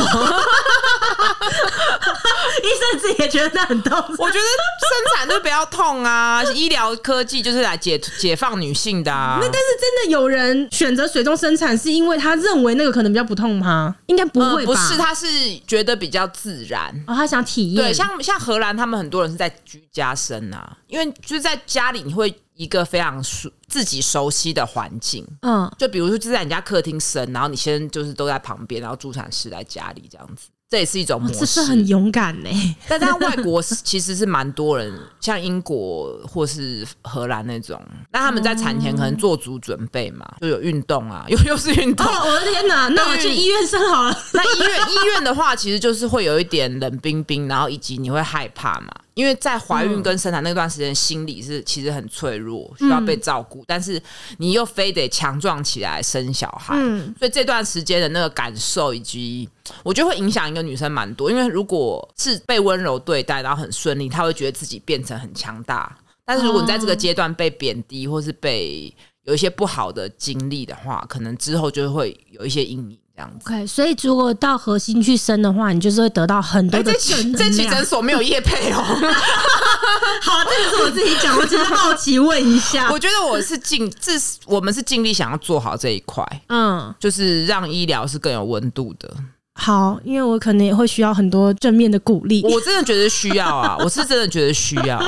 [2.61, 3.97] 医生自己也觉得那很痛。
[4.17, 9.39] 我觉得生产就不要痛啊，医疗科技就是来解解放女性的啊。
[9.41, 13.93] 那但是真的有人选择水中生产，是因为他认为那个可能比较不痛吗？
[14.07, 14.73] 应该不会吧？
[14.73, 15.27] 不是，他是
[15.67, 16.93] 觉得比较自然。
[17.07, 17.85] 哦，他想体验。
[17.85, 25.25] 对，像像荷兰，他们很多人是在居家生啊，因为就是在家里，你会一个非常熟自己熟悉的环境。
[25.41, 30.49] 嗯，就比如说就在你家客厅生，然后你先就是都在旁边，然后助产士在家里这样子。
[30.71, 32.49] 这也是一种模式，这是很勇敢呢。
[32.87, 37.77] 但在外国其实是蛮多人，像英国或是荷兰那种，
[38.13, 42.07] 那他们在产前可能做足准备嘛，就有运动啊， 又又是运动。
[42.07, 42.87] 哦，我的天哪！
[42.87, 44.17] 那我去医院生好了。
[44.31, 48.87] 那医院医院的话，其实就是会有一点冷冰冰，然后以及你会害怕嘛。
[49.21, 54.01] 因为在怀孕跟生产那段时间，心理是其实很脆弱，需要被照顾，嗯、但是
[54.39, 59.47] 你又非得强壮起来生小孩，嗯、所以这段时间的那个感受，以及
[59.83, 61.29] 我觉得会影响一个女生蛮多。
[61.29, 65.87] 因为如果是被温柔对待，然后很顺利，她会觉得自己变成很强大；
[66.25, 68.91] 但是如果你在这个阶段被贬低，或是被
[69.25, 72.97] 有一些不好的经历的话，可能之后就会有一些阴影。
[73.43, 77.49] OK，所以如果到核心去生的话，你就是会得到很多的正能量。
[77.49, 78.81] 这期诊所没有业配哦。
[80.21, 82.89] 好，这个是我自己讲，我只是好奇问一下。
[82.93, 89.09] 我觉得我是尽，这是我们是尽力想要做好这一块，嗯，就是让医疗是更有温度的。
[89.53, 92.41] 好，因为我可能也会需要很多正面的鼓励。
[92.43, 94.99] 我真的觉得需要啊， 我是真的觉得需要。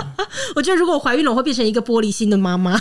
[0.55, 2.79] 我觉得如果我怀孕了，我会变成一个玻璃心的妈妈。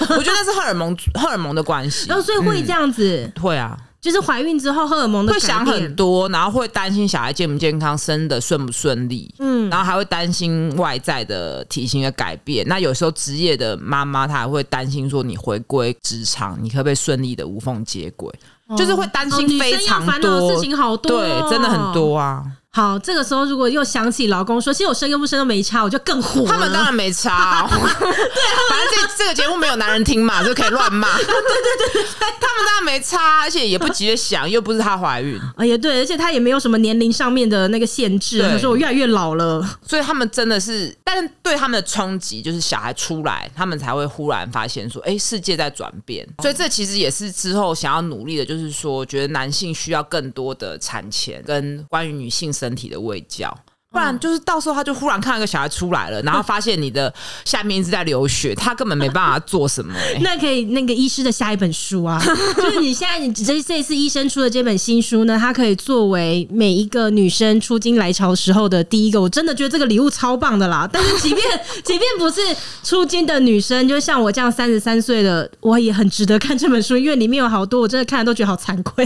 [0.00, 3.78] 我觉得那是荷尔蒙荷尔蒙的关系，然后所以会这样子，嗯、会啊。
[4.02, 12.66] 就是怀孕之后荷尔蒙的会想很多，然后会担心小孩健不健康，生的顺不顺利，嗯，然后还会担心外在的体型的改变。
[12.66, 18.28] 那有时候职业的妈妈她还会担心说，你回归职场，你可不可以顺利的无缝接轨？
[18.66, 22.44] 哦、就是会担心非常多、哦、事情好多、哦，对，真的很多啊。
[22.74, 26.46] 好，这个时候如果又想起老公说，其实我生跟不生都没差，我就更火。
[26.46, 31.06] 他们当然没差、哦， 对，反正这这个节目没有男人听嘛，就可以乱骂。
[31.18, 35.38] 对对对对，他们当然没差，而且也不急着想，又不是她怀孕。
[35.58, 46.26] 哎呀，对，而且她也没有什么年龄上面的那个限制，他说我越来越老了，所以他们真的是，但是对他们的冲击就是小孩出来，他们才会忽然发现说，哎，世界在转变。
[46.40, 53.52] 所以这其实也是之后想要努力的，就是说，觉得男性需要更多的产前跟关于女性身体的味觉。
[53.92, 57.12] 不然就是到时候他就忽然看到一个小孩出来了，然后发现你的
[57.44, 60.18] 下面一直在流血，他根本没办法做什么、欸。
[60.22, 62.18] 那可以那个医师的下一本书啊，
[62.56, 69.20] 就是你现在你这这次医生出的这本新书呢，它可以作为每一个女生出经来潮时候的第一个。
[69.20, 70.88] 我真的觉得这个礼物超棒的啦！
[70.90, 71.46] 但是即便
[71.84, 72.40] 即便不是
[72.82, 79.04] 出经的女生，就像我这样三十三岁的，我也很值得看这本书，因为里面有好多我真的看了都觉得好惭愧。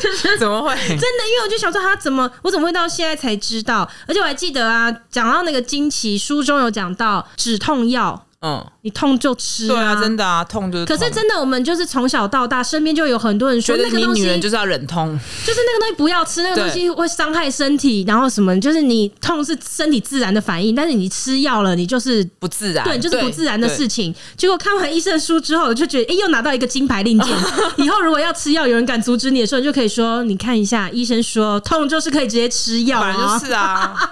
[0.00, 0.74] 就 是怎么会？
[0.76, 3.88] 真的，因为我就想说他怎么，我怎么会到现在才知道？
[4.12, 8.26] 而且我还记得啊，讲到那个经期，书中有讲到止痛药。
[8.44, 10.96] 嗯，你痛就吃啊，对啊，真的啊，痛就是痛。
[10.96, 15.16] 可是真的，我们就是从小到大，身边就有很多人说，那个东西，女人就是要忍痛，
[15.46, 24.12] 就是那个东西不要吃，那个东西会伤害身体，然后什么，就是你痛是身体自然的反应，但是你吃药了，你就是不自然，对，就是不自然的事情。
[24.36, 27.32] 结果看完医生书之后，我就觉得，哎，又拿到一个金牌令箭。
[27.78, 34.11] 以后如果要吃药，有人敢阻止你的时候，你就可以说，你看一下，医生说痛就是可以直接吃药啊，就是啊。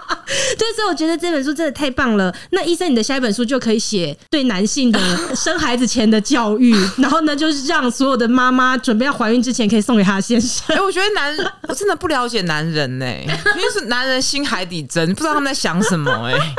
[0.70, 2.34] 对，所以我觉得这本书真的太棒了。
[2.50, 5.00] 那医生，你的下一本书就可以写对男性的。
[5.34, 10.64] 生孩子前的教育，然后呢，就是让所有的妈妈准备要怀孕之前，可以送给她先生。
[10.74, 13.24] 哎、欸，我觉得男人，我真的不了解男人呢、欸，
[13.56, 16.54] 因为是男人心海底针，不知道他们在想什么哎、欸。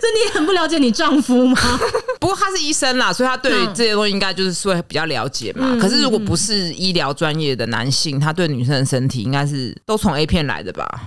[0.00, 1.56] 这你也很不了解你丈夫吗？
[2.18, 5.66] 不过他是医生啦，所以他对这些东西应该就是会比较了解嘛。
[5.70, 10.88] 嗯、可是如果不是医疗专业的男性，他对女生的身体应该是都从 A 片来的吧？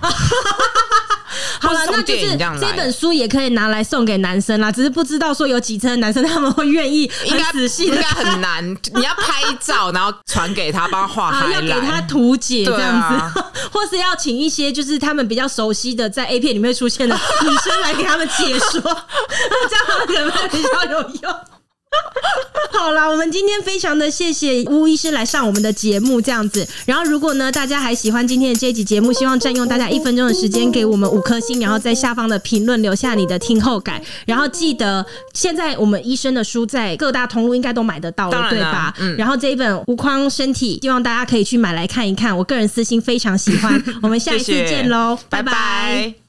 [1.60, 4.70] 好了，那就是这本书也可以拿来送给男生啦。
[4.70, 8.64] 只是不知道说有几成男生他们会愿意，应该仔细，应该很难。
[8.94, 21.36] 你要拍照，然后传给他，帮他画海，要给他图解这样子，啊、或是要请一些就是他们比较熟悉的在 A 片里面出现的女生来给他们解说， 这样可能会比较有用。
[22.72, 26.66] 好啦，我们今天非常的谢谢巫医师来上我们的节目，这样子。
[26.84, 34.00] 然后，如果呢大家还喜欢今天的这一集节目，希望占用大家一分钟的时间，给我们五颗星，然后在下方的评论留下你的听后感。
[34.26, 38.94] 然后记得，现在我们医生的书在各大通路应该都买得到了，对吧？
[38.98, 39.16] 嗯。
[39.16, 42.36] 然后这一本《无框身体》，希望大家可以去买来看一看。
[42.36, 43.82] 我个人私心非常喜欢。
[44.02, 46.25] 我们下一次见喽，拜拜。